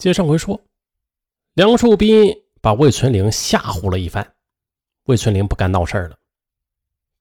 [0.00, 0.58] 接上回说，
[1.52, 4.32] 梁树斌把魏存玲吓唬了一番，
[5.04, 6.16] 魏存玲不敢闹事了。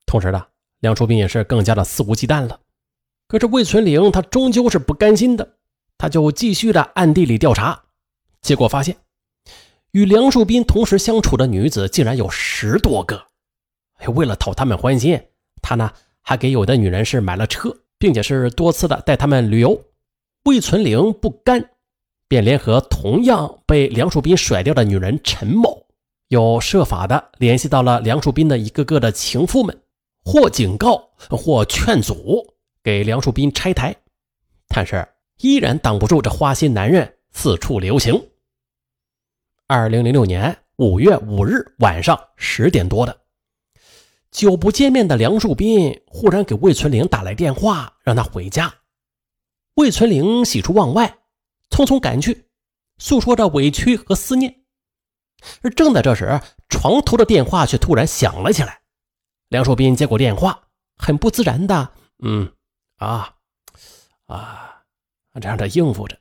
[0.06, 0.46] 同时呢，
[0.80, 2.58] 梁树斌也是更加的肆无忌惮了。
[3.28, 5.58] 可是魏存玲他终究是不甘心的，
[5.98, 7.84] 他就继续的暗地里调查，
[8.42, 8.96] 结果发现
[9.92, 13.22] 与梁树斌同时相处的女子竟然有十多个。
[14.16, 15.22] 为了讨他们欢心，
[15.62, 15.92] 他呢
[16.22, 19.84] 还给有的女人是买了车，并且是多次的带他们旅游。
[20.46, 21.72] 魏存玲不甘，
[22.30, 25.88] 便联合同样被梁树斌甩掉的女人陈某，
[26.28, 29.82] 又设法的联系到了梁树斌的一个个的情妇们，
[30.24, 32.54] 或警告，或劝阻，
[32.84, 33.96] 给梁树斌拆台，
[34.68, 35.06] 但是
[35.40, 38.30] 依然挡不住这花心男人四处流行。
[39.66, 43.18] 二零零六年五月五日晚上十点多的。
[44.30, 48.72] 久不见面的梁树斌忽然给魏存玲打来电话，让他回家。
[49.74, 51.19] 魏存玲喜出望外，
[51.70, 52.46] 匆匆赶去，
[52.98, 54.64] 诉说着委屈和思念。
[55.62, 58.82] 而正在这时，床头的电话却突然响了起来。
[59.48, 62.52] 梁树斌接过电话，很不自然的：“嗯，
[62.98, 63.36] 啊，
[64.26, 64.84] 啊，
[65.42, 66.18] 这样的应付着。”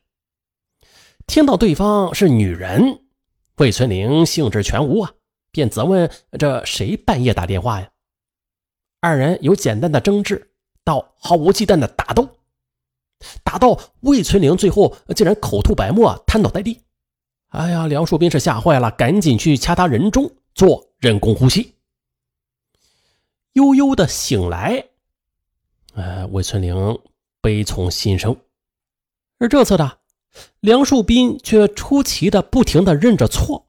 [1.26, 3.02] 听到对方是女人，
[3.56, 5.12] 魏存玲兴致全无啊，
[5.50, 7.90] 便责问：“这谁半夜打电话呀？”
[9.00, 10.52] 二人由简单的争执
[10.84, 12.37] 到毫无忌惮的打斗，
[13.42, 16.80] 打到魏存玲最后竟然口吐白沫，瘫倒在地。
[17.48, 21.74] 哎呀，梁树斌是吓坏了，赶紧去掐他人中，做人工呼吸。
[23.54, 24.84] 悠悠的醒来，
[25.94, 26.98] 呃，魏存玲
[27.40, 28.36] 悲从心生。
[29.38, 29.98] 而这次的
[30.60, 33.66] 梁树斌却出奇的不停的认着错，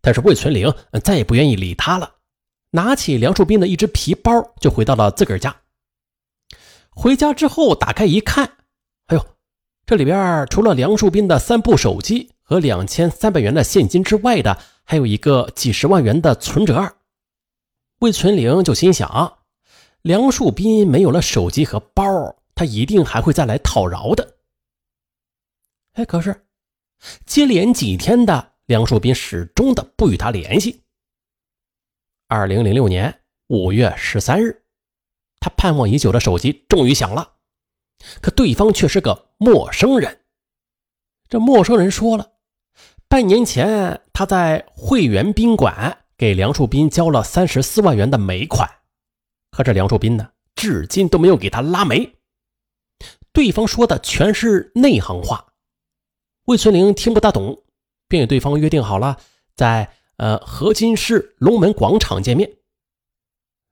[0.00, 2.14] 但是魏存玲再也不愿意理他了。
[2.70, 5.54] 拿起梁树斌的一只皮包，就回到了自个儿家。
[7.00, 8.44] 回家之后，打开一看，
[9.06, 9.24] 哎呦，
[9.86, 16.96] 这里边除了梁树斌的三部手机和两千三百元的现金之外的，还有一个几十万元的存折。
[18.00, 19.38] 魏存玲就心想，
[20.02, 24.34] 梁树斌没有了手机和包，他一定还会再来讨饶的。
[25.92, 26.48] 哎，可是
[27.24, 30.82] 接连几天的梁树斌始终的不与他联系。
[32.26, 34.64] 二零零六年五月十三日，
[35.40, 37.34] 他盼望已久的手机终于响了，
[38.20, 40.20] 可对方却是个陌生人。
[41.28, 42.32] 这陌生人说了，
[43.08, 48.68] 半年前他在汇源宾馆给梁树斌交了三十四万元的煤款，
[49.50, 52.16] 可这梁树斌呢，至今都没有给他拉煤。
[53.32, 55.52] 对方说的全是内行话，
[56.46, 57.62] 魏存玲听不大懂，
[58.08, 59.18] 便与对方约定好了
[59.54, 59.92] 在。
[60.18, 62.56] 呃，河津市龙门广场见面。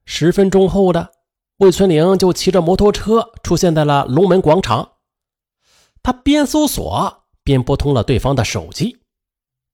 [0.04, 1.10] 十分钟后的
[1.58, 4.92] 魏存玲就骑着摩托车出现在了龙门广场。
[6.02, 8.98] 他边搜索边拨通了对方的手机，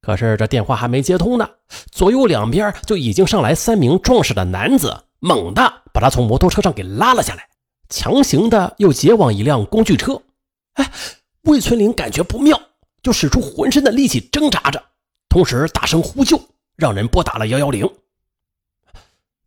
[0.01, 1.49] 可是这电话还没接通呢，
[1.91, 7.49] 左右两边就已经上来三名壮实的男子，猛地把他从摩托车上给拉了下来，
[7.89, 10.23] 强行的又截往一辆工具车。
[10.75, 10.91] 哎，
[11.43, 12.61] 魏存玲感觉不妙，
[13.03, 14.83] 就使出浑身的力气挣扎着，
[15.29, 16.41] 同时大声呼救。
[16.75, 17.89] 让人拨打了幺幺零。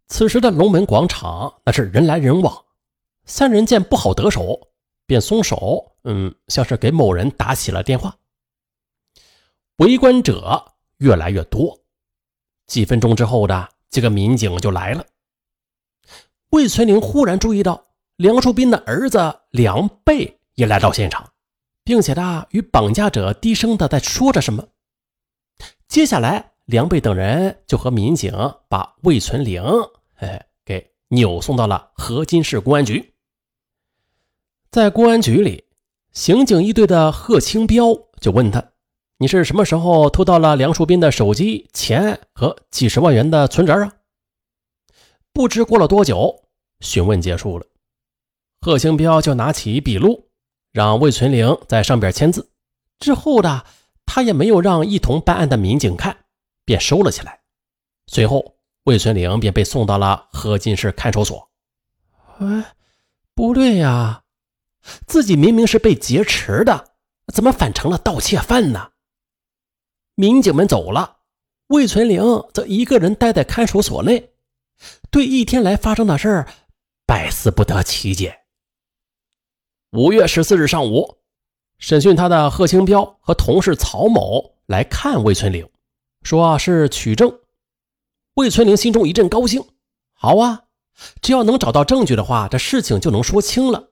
[0.08, 2.66] 此时的龙门广场那是人来人往，
[3.26, 4.70] 三人见不好得手，
[5.08, 8.16] 便松手，嗯，像是给某人打起了电话。
[9.78, 11.80] 围观者越来越多，
[12.68, 15.06] 几分钟之后的几个民警就来了。
[16.52, 17.84] 魏存玲忽然注意到
[18.16, 21.34] 梁树斌的儿子梁贝也来到现场，
[21.84, 24.68] 并且他与绑架者低声的在说着什么。
[25.88, 26.55] 接下来。
[26.66, 28.34] 梁贝等人就和民警
[28.68, 29.64] 把魏存玲，
[30.16, 33.14] 哎，给扭送到了河津市公安局。
[34.72, 35.64] 在公安局里，
[36.12, 38.72] 刑警一队的贺清彪就问他
[39.20, 43.94] ：“你是什么时候偷到了梁树斌的手机、钱和几十万元的存折啊？”
[45.32, 46.44] 不知过了多久，
[46.80, 47.66] 询问结束了，
[48.62, 50.30] 贺清彪就拿起笔录，
[50.72, 52.50] 让魏存玲在上边签字。
[52.98, 53.66] 之后的
[54.06, 56.25] 他也没有让一同办案的民警看。
[56.66, 57.40] 便收了起来。
[58.08, 61.50] 随后，魏存玲便被送到了河津市看守所。
[62.40, 62.76] 哎，
[63.34, 64.24] 不对呀，
[65.08, 66.94] 自己明明是被劫持的，
[67.34, 68.92] 怎么反成了盗窃犯呢？
[70.16, 71.18] 民警们走了，
[71.68, 72.22] 魏存玲
[72.54, 74.34] 则一个人待在看守所内，
[75.10, 76.48] 对一天来发生的事儿
[77.06, 78.42] 百思不得其解。
[79.92, 81.18] 五月十四日上午，
[81.80, 85.68] 审讯他的贺清彪和同事曹某来看魏存玲。
[86.26, 87.40] 说是取证，
[88.34, 89.64] 魏存玲心中一阵高兴。
[90.16, 90.64] 好啊，
[91.22, 93.92] 只要能找到证据的话，这事情就能说清了。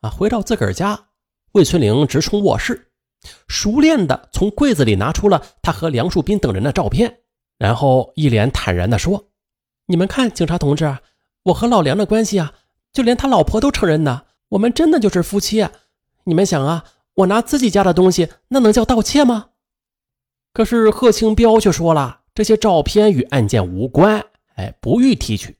[0.00, 1.08] 啊，回到自个儿家，
[1.50, 2.92] 魏存玲直冲卧室，
[3.48, 7.18] 熟练的从柜子里拿出了他和梁树斌等人的照片，
[7.58, 9.26] 然后一脸坦然的说
[9.86, 10.98] ：“你们看，警察同志，
[11.42, 12.54] 我和老梁的关系啊，
[12.92, 15.60] 就连他老婆都承认呢，我们真的就是夫妻。
[15.60, 15.72] 啊
[16.22, 19.46] 你们想啊，我拿自己家的东西，那能叫盗窃吗？”
[20.52, 24.24] 可是贺清彪却说了，这些照片与案件无关，
[24.56, 25.56] 哎，不予提取。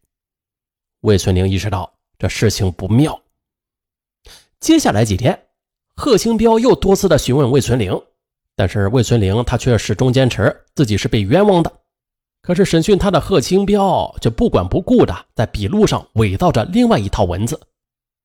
[1.02, 3.20] 魏存玲意识到这事情不妙。
[4.58, 5.46] 接下来几天，
[5.94, 7.98] 贺清彪又多次的询问魏存玲，
[8.56, 11.72] 但是魏存玲他却始终坚持自己是被冤枉的。
[12.42, 17.58] 可是审讯他的贺清彪却不管不顾的在笔录上伪造着另外一套文字。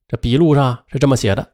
[0.07, 1.53] 这笔录上是这么写的：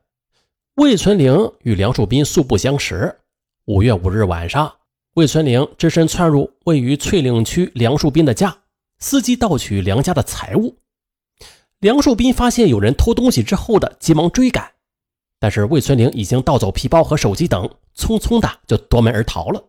[0.75, 3.19] 魏存玲与梁树斌素不相识。
[3.66, 4.74] 五月五日晚上。
[5.16, 8.58] 魏存玲只身窜入位于翠岭区梁树斌的家，
[9.02, 10.78] 伺机盗取梁家的财物。
[11.80, 14.72] 梁树斌发现有人偷东西之后的，急忙追赶，
[15.38, 19.68] 但是魏存玲已经盗走皮包和手机等，匆匆的就夺门而逃了。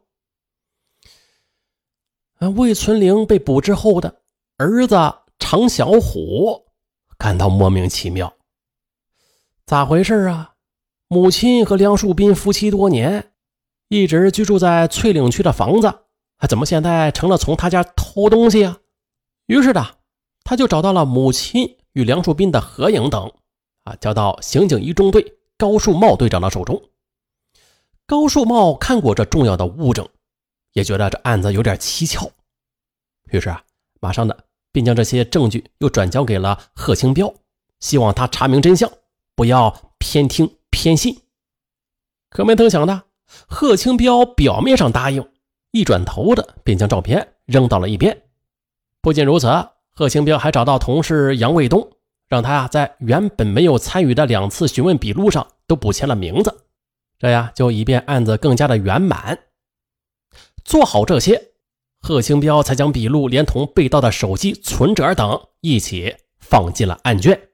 [2.55, 4.23] 魏存玲被捕之后的
[4.59, 4.97] 儿子
[5.41, 6.67] 常小虎
[7.19, 8.33] 感到莫名其妙，
[9.67, 10.55] 咋回事啊？
[11.09, 13.32] 母亲和梁树斌夫妻多年。
[13.93, 15.93] 一直居住在翠岭区的房子，
[16.49, 18.79] 怎么现在成了从他家偷东西啊？
[19.45, 19.87] 于是呢，
[20.45, 23.31] 他就找到了母亲与梁树斌的合影等，
[23.85, 26.83] 啊，交到刑警一中队高树茂队长的手中。
[28.07, 30.09] 高树茂看过这重要的物证，
[30.73, 32.31] 也觉得这案子有点蹊跷，
[33.31, 33.63] 于是啊，
[34.01, 37.31] 马上的便将这些证据又转交给了贺清彪，
[37.81, 38.91] 希望他查明真相，
[39.37, 41.21] 不要偏听偏信。
[42.31, 43.03] 可没成想的。
[43.47, 45.27] 贺清彪表面上答应，
[45.71, 48.23] 一转头的便将照片扔到了一边。
[49.01, 49.49] 不仅如此，
[49.95, 51.91] 贺清彪还找到同事杨卫东，
[52.29, 56.65] 让他呀在原本没有参与的两次询问笔录上都补签了名字，
[57.19, 59.39] 这样就以便案子更加的圆满。
[60.65, 61.53] 做好这些，
[62.01, 67.49] 贺清彪才将笔录连同被盗的手机、存折等一起放进了案卷。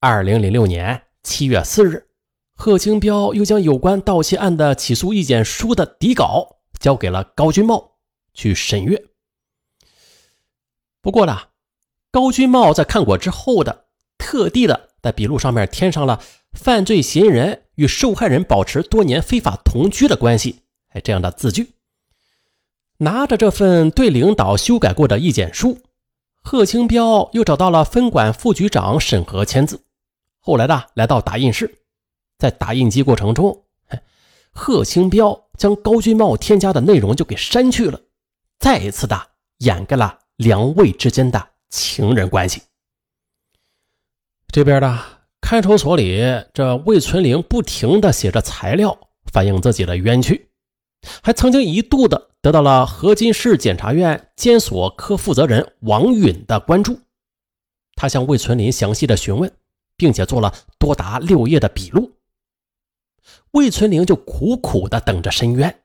[0.00, 2.09] 二零零六年七月四日。
[2.60, 7.92] 贺清彪又将有关盗窃案的起诉意见书的底稿交给了高军茂
[8.34, 9.02] 去审阅。
[11.00, 11.38] 不过呢，
[12.10, 13.86] 高军茂在看过之后的，
[14.18, 16.20] 特地的在笔录上面添上了
[16.52, 20.60] “犯罪嫌疑人与受害人保持多年非法同居的关系”
[20.92, 21.72] 哎这样的字句。
[22.98, 25.78] 拿着这份对领导修改过的意见书，
[26.42, 29.80] 贺清彪又找到了分管副局长审核签字。
[30.40, 31.78] 后来呢，来到打印室。
[32.40, 33.64] 在打印机过程中，
[34.50, 38.00] 贺清彪将高军茂添加的内容就给删去了，
[38.58, 39.28] 再一次的
[39.58, 42.62] 掩盖了两位之间的情人关系。
[44.48, 44.98] 这边的
[45.42, 46.18] 看守所里，
[46.54, 48.98] 这魏存玲不停的写着材料，
[49.30, 50.48] 反映自己的冤屈，
[51.22, 56.98] 还曾经一度的得到了河津市检察院监所科负责人王允的关注。
[57.96, 59.52] 他向魏存林详细的询问，
[59.94, 62.10] 并且做了多达六页的笔录。
[63.52, 65.82] 魏存玲就苦苦的等着申冤，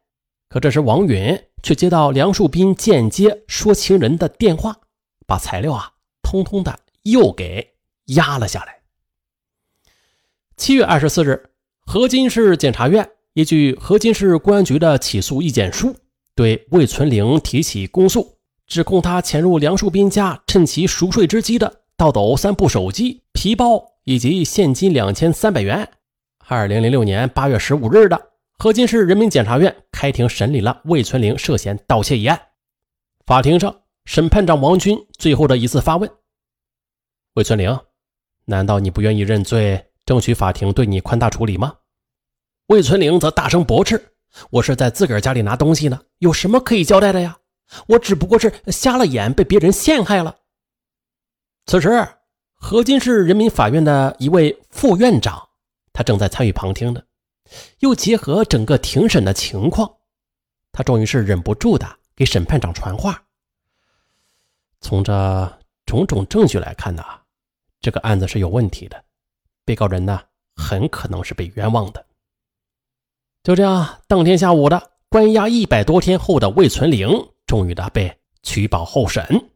[0.49, 4.77] 可这时王允却接到梁树斌间接说情人的电话，
[5.25, 7.73] 把材料啊通通的又给
[8.07, 8.81] 压了下来。
[10.57, 11.49] 七月二十四日，
[11.85, 15.95] 河津市检察院依据河津市公安局的起诉意见书，
[16.35, 18.37] 对魏存玲提起公诉，
[18.67, 25.89] 指控他潜入梁树斌家，趁其熟睡之机的盗走三部手机、皮包以及现金两千三百元。
[26.47, 32.39] 二零零六年八月十五日的河津市人民检察院开庭审理了魏存玲涉嫌盗窃一案。
[33.25, 33.75] 法庭上，
[34.05, 36.07] 审判长王军最后的一次发问
[37.33, 37.75] ：“魏存玲，
[38.45, 41.73] 难道你不愿意认罪，争取法庭对你宽大处理吗？”
[42.69, 43.99] 魏存玲则大声驳斥
[44.51, 47.35] ：“我是在自个儿家里拿东西呢，有什么可以交代的呀？
[47.87, 50.35] 我只不过是瞎了眼，被别人陷害了。”
[51.65, 52.07] 此时，
[52.53, 55.41] 河津市人民法院的一位副院长。
[55.95, 57.01] 他正在参与旁听呢，
[57.79, 59.89] 又结合整个庭审的情况，
[60.73, 63.23] 他终于是忍不住的给审判长传话。
[64.81, 67.01] 从这种种证据来看呢，
[67.79, 69.01] 这个案子是有问题的，
[69.63, 70.21] 被告人呢
[70.53, 72.05] 很可能是被冤枉的。
[73.41, 77.07] 就这样，当天下午的关押一百多天后的魏存玲，
[77.47, 79.49] 终于的被取保候审。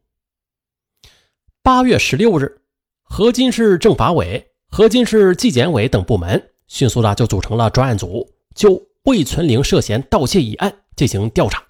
[1.62, 2.62] 八月十六日，
[3.02, 4.49] 河津市政法委。
[4.72, 11.60] 河津市纪检委等部门迅速的就组成了专案组，就魏存玲涉嫌盗窃一案进行调查。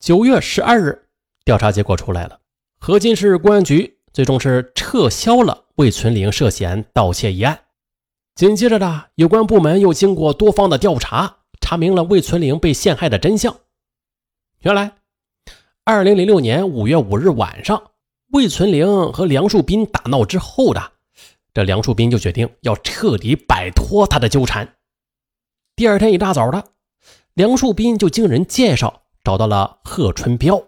[0.00, 1.06] 九月十二日，
[1.44, 2.40] 调查结果出来了，
[2.80, 7.60] 河津市公安局最终是撤销了魏存玲涉嫌盗窃一案。
[8.34, 13.54] 紧接着呢，有关部门又经过多方的调查，查明了魏存玲被陷害的真相。
[14.60, 14.92] 原来，
[15.84, 17.90] 二零零六年五月五日晚上，
[18.32, 20.92] 魏存玲和梁树斌打闹之后的，
[21.54, 24.76] 这梁树斌就决定要彻底摆脱他的纠缠。
[25.76, 26.64] 第二天一大早的，
[27.34, 30.62] 梁树斌就经人介绍找到了贺春彪，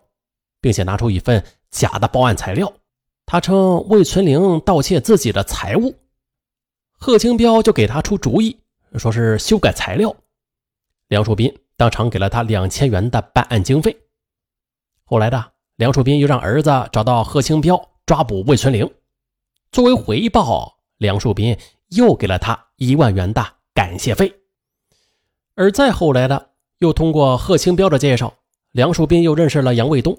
[0.61, 2.73] 并且拿出一份假的报案材料。
[3.27, 5.95] 他称魏存玲盗窃自己的财物。
[6.99, 8.59] 贺清彪就给他出主意，
[8.97, 10.15] 说是修改材料。
[11.09, 13.97] 梁树斌当场给了他两千元的办案经费。
[15.05, 18.91] 后来的梁树斌又让儿子找到贺清彪抓捕魏存玲，
[19.75, 24.33] 作为回报，梁树斌又给了他一万元的感谢费。
[25.57, 28.33] 而再后来的，又通过贺清彪的介绍，
[28.71, 30.17] 梁树斌又认识了杨卫东。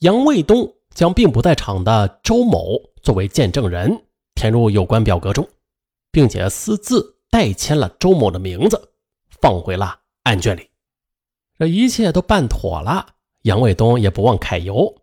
[0.00, 4.04] 杨卫东将并不在场的周某作为见证人
[4.34, 5.48] 填入有关表格中。
[6.12, 8.90] 并且私自代签了周某的名字，
[9.40, 10.68] 放回了案卷里。
[11.58, 13.06] 这一切都办妥了，
[13.44, 14.94] 杨卫东也不忘揩油，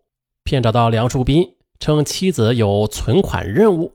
[0.44, 3.94] 骗找到梁树斌，称妻子有存款任务。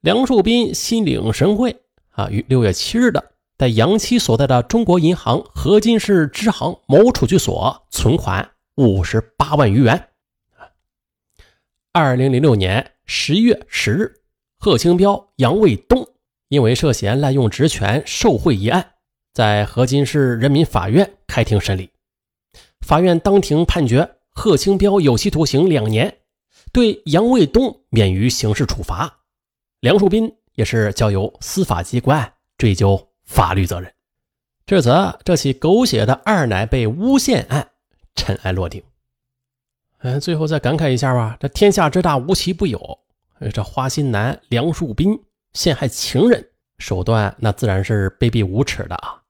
[0.00, 1.76] 梁树斌心领神会
[2.10, 10.08] 啊，于六月七日的在杨妻所在的中国银行河津市支行某储蓄所存款五十八万余元。
[11.92, 14.16] 二零零六年十一月十日，
[14.58, 16.08] 贺清彪、杨卫东。
[16.48, 18.94] 因为涉嫌滥用职权、受贿一案，
[19.32, 21.90] 在河津市人民法院开庭审理。
[22.80, 26.18] 法院当庭判决贺清彪有期徒刑两年，
[26.72, 29.20] 对杨卫东免于刑事处罚，
[29.80, 33.92] 梁树斌也是交由司法机关追究法律责任。
[34.66, 34.92] 至此，
[35.24, 37.70] 这起狗血的二奶被诬陷案
[38.14, 38.82] 尘埃落定。
[39.98, 42.98] 嗯，最后再感慨一下吧，这天下之大，无奇不有。
[43.52, 45.18] 这花心男梁树斌。
[45.54, 46.46] 陷害情人，
[46.78, 49.22] 手段那自然是卑鄙无耻的啊！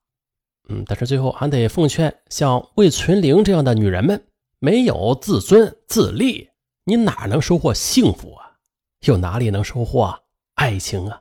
[0.69, 4.21] 嗯，但是最后还得奉劝像魏存玲这样的女人们，
[4.59, 6.51] 没有自尊自立，
[6.89, 8.53] 你哪能收获幸福啊？
[9.01, 10.23] 又哪里能收获
[10.55, 11.21] 爱情啊？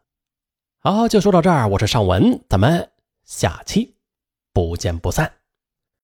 [0.80, 2.90] 好，就说到这儿，我是尚文，咱们
[3.26, 3.94] 下期
[4.54, 5.30] 不见不散。